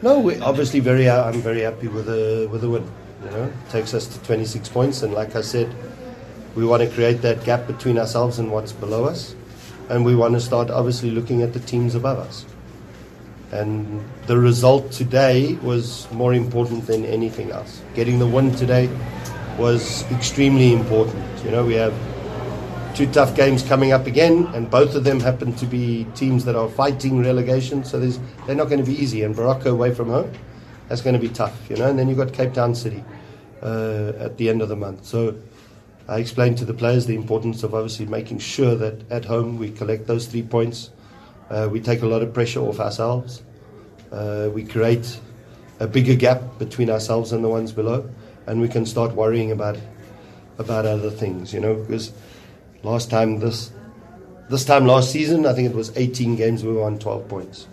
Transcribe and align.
No, 0.00 0.20
we 0.20 0.38
obviously 0.38 0.78
very. 0.78 1.08
Uh, 1.08 1.24
I'm 1.24 1.42
very 1.42 1.62
happy 1.62 1.88
with 1.88 2.06
the 2.06 2.48
with 2.52 2.60
the 2.60 2.70
win. 2.70 2.88
You 3.24 3.30
know, 3.30 3.44
it 3.44 3.70
takes 3.70 3.94
us 3.94 4.06
to 4.06 4.22
26 4.22 4.68
points, 4.68 5.02
and 5.02 5.12
like 5.12 5.34
I 5.34 5.40
said, 5.40 5.74
we 6.54 6.64
want 6.64 6.82
to 6.82 6.88
create 6.88 7.20
that 7.22 7.44
gap 7.44 7.66
between 7.66 7.98
ourselves 7.98 8.38
and 8.38 8.52
what's 8.52 8.70
below 8.70 9.06
us, 9.06 9.34
and 9.88 10.04
we 10.04 10.14
want 10.14 10.34
to 10.34 10.40
start 10.40 10.70
obviously 10.70 11.10
looking 11.10 11.42
at 11.42 11.52
the 11.52 11.58
teams 11.60 11.96
above 11.96 12.18
us. 12.18 12.46
And 13.50 14.04
the 14.26 14.38
result 14.38 14.92
today 14.92 15.54
was 15.62 16.06
more 16.12 16.32
important 16.32 16.86
than 16.86 17.04
anything 17.04 17.50
else. 17.50 17.82
Getting 17.94 18.20
the 18.20 18.26
win 18.26 18.54
today 18.54 18.88
was 19.58 20.04
extremely 20.12 20.72
important. 20.72 21.24
You 21.44 21.50
know, 21.50 21.64
we 21.64 21.74
have 21.74 21.94
two 22.98 23.06
tough 23.12 23.36
games 23.36 23.62
coming 23.62 23.92
up 23.92 24.08
again, 24.08 24.44
and 24.56 24.68
both 24.68 24.96
of 24.96 25.04
them 25.04 25.20
happen 25.20 25.54
to 25.54 25.66
be 25.66 26.04
teams 26.16 26.44
that 26.44 26.56
are 26.56 26.68
fighting 26.68 27.20
relegation. 27.20 27.84
So 27.84 28.00
they're 28.00 28.56
not 28.56 28.68
going 28.68 28.84
to 28.84 28.90
be 28.90 29.00
easy. 29.00 29.22
And 29.22 29.36
Baroka 29.36 29.66
away 29.66 29.94
from 29.94 30.08
home, 30.08 30.32
that's 30.88 31.00
going 31.00 31.14
to 31.14 31.20
be 31.20 31.28
tough, 31.28 31.56
you 31.70 31.76
know. 31.76 31.88
And 31.88 31.96
then 31.96 32.08
you've 32.08 32.18
got 32.18 32.32
Cape 32.32 32.52
Town 32.52 32.74
City 32.74 33.04
uh, 33.62 34.14
at 34.18 34.36
the 34.36 34.48
end 34.48 34.62
of 34.62 34.68
the 34.68 34.74
month. 34.74 35.04
So 35.04 35.36
I 36.08 36.18
explained 36.18 36.58
to 36.58 36.64
the 36.64 36.74
players 36.74 37.06
the 37.06 37.14
importance 37.14 37.62
of 37.62 37.72
obviously 37.72 38.06
making 38.06 38.40
sure 38.40 38.74
that 38.74 39.08
at 39.12 39.24
home 39.24 39.58
we 39.58 39.70
collect 39.70 40.08
those 40.08 40.26
three 40.26 40.42
points. 40.42 40.90
Uh, 41.50 41.68
we 41.70 41.78
take 41.78 42.02
a 42.02 42.06
lot 42.06 42.22
of 42.22 42.34
pressure 42.34 42.62
off 42.62 42.80
ourselves. 42.80 43.44
Uh, 44.10 44.50
we 44.52 44.64
create 44.64 45.20
a 45.78 45.86
bigger 45.86 46.16
gap 46.16 46.42
between 46.58 46.90
ourselves 46.90 47.30
and 47.30 47.44
the 47.44 47.48
ones 47.48 47.70
below, 47.70 48.10
and 48.48 48.60
we 48.60 48.66
can 48.66 48.84
start 48.84 49.14
worrying 49.14 49.52
about 49.52 49.76
about 50.58 50.84
other 50.84 51.10
things, 51.10 51.54
you 51.54 51.60
know, 51.60 51.74
because 51.74 52.12
last 52.82 53.10
time 53.10 53.40
this 53.40 53.72
this 54.48 54.64
time 54.64 54.86
last 54.86 55.12
season, 55.12 55.44
I 55.44 55.52
think 55.52 55.68
it 55.70 55.76
was 55.76 55.92
18 55.94 56.36
games 56.36 56.64
we 56.64 56.72
won 56.72 56.98
12 56.98 57.28
points. 57.28 57.66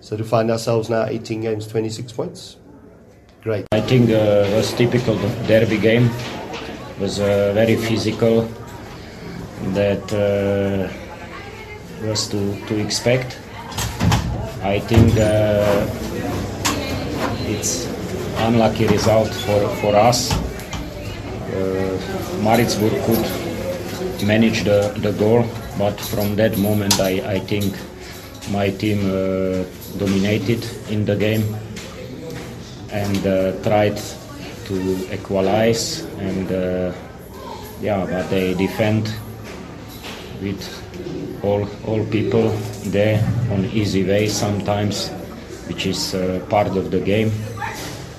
So 0.00 0.16
to 0.16 0.24
find 0.24 0.50
ourselves 0.50 0.90
now 0.90 1.06
18 1.06 1.40
games, 1.40 1.66
26 1.66 2.12
points, 2.12 2.56
great. 3.42 3.64
I 3.72 3.80
think 3.80 4.10
uh, 4.10 4.44
it 4.46 4.54
was 4.54 4.72
typical 4.74 5.16
derby 5.46 5.78
game. 5.78 6.10
It 6.10 7.00
was 7.00 7.20
uh, 7.20 7.52
very 7.54 7.76
physical. 7.76 8.48
That 9.72 10.04
uh, 10.12 10.92
was 12.06 12.28
to, 12.28 12.66
to 12.66 12.78
expect. 12.78 13.38
I 14.62 14.78
think 14.78 15.16
uh, 15.16 15.86
it's 17.48 17.86
unlucky 18.38 18.86
result 18.88 19.28
for, 19.28 19.68
for 19.76 19.96
us. 19.96 20.32
Uh, 21.52 22.40
Maritzburg 22.42 22.92
could 23.04 23.49
manage 24.22 24.64
the, 24.64 24.94
the 24.98 25.12
goal, 25.12 25.44
but 25.78 26.00
from 26.00 26.36
that 26.36 26.56
moment 26.58 27.00
I, 27.00 27.34
I 27.34 27.38
think 27.40 27.74
my 28.50 28.70
team 28.70 28.98
uh, 29.06 29.64
dominated 29.98 30.64
in 30.90 31.04
the 31.04 31.16
game 31.16 31.44
and 32.90 33.26
uh, 33.26 33.52
tried 33.62 34.00
to 34.66 35.14
equalize 35.14 36.02
and 36.18 36.50
uh, 36.50 36.92
yeah 37.80 38.04
but 38.06 38.28
they 38.30 38.54
defend 38.54 39.12
with 40.42 40.62
all 41.42 41.68
all 41.86 42.04
people 42.06 42.48
there 42.86 43.22
on 43.50 43.64
easy 43.66 44.04
way 44.04 44.26
sometimes 44.28 45.10
which 45.70 45.86
is 45.86 46.14
uh, 46.14 46.44
part 46.50 46.76
of 46.76 46.90
the 46.90 46.98
game. 46.98 47.30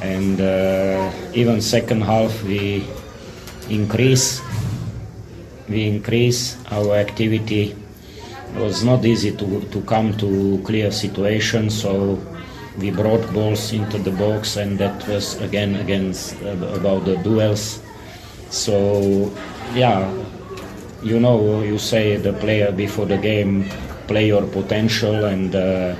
And 0.00 0.40
uh, 0.40 1.10
even 1.34 1.60
second 1.60 2.02
half 2.02 2.30
we 2.44 2.86
increase 3.68 4.40
we 5.70 5.86
increase 5.86 6.58
our 6.72 6.96
activity. 6.96 7.76
It 8.54 8.60
was 8.60 8.82
not 8.82 9.04
easy 9.04 9.30
to, 9.36 9.60
to 9.60 9.80
come 9.82 10.16
to 10.18 10.60
clear 10.66 10.90
situation 10.90 11.70
so 11.70 12.18
we 12.78 12.90
brought 12.90 13.32
balls 13.32 13.72
into 13.72 13.98
the 13.98 14.10
box 14.10 14.56
and 14.56 14.78
that 14.78 15.06
was 15.06 15.40
again 15.40 15.76
against 15.76 16.34
uh, 16.42 16.48
about 16.74 17.04
the 17.04 17.16
duels. 17.18 17.80
So 18.50 19.32
yeah 19.74 20.12
you 21.02 21.20
know 21.20 21.62
you 21.62 21.78
say 21.78 22.16
the 22.16 22.32
player 22.34 22.72
before 22.72 23.06
the 23.06 23.16
game 23.16 23.64
play 24.06 24.26
your 24.26 24.46
potential 24.48 25.24
and 25.24 25.54
uh, 25.54 25.94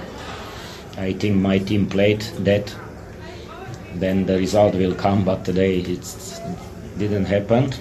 i 0.99 1.13
think 1.13 1.37
my 1.37 1.59
team 1.59 1.89
played 1.89 2.21
that. 2.45 2.75
Then 3.95 4.25
the 4.25 4.37
result 4.39 4.75
will 4.75 4.95
come 4.95 5.25
but 5.25 5.45
today 5.45 5.81
it 5.81 6.05
didn't 6.97 7.25
happen 7.25 7.73